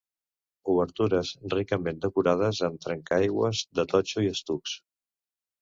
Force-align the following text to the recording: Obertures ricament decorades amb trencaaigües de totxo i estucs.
Obertures 0.71 1.33
ricament 1.55 2.01
decorades 2.07 2.63
amb 2.69 2.83
trencaaigües 2.87 3.63
de 3.81 3.89
totxo 3.95 4.25
i 4.29 4.33
estucs. 4.39 4.77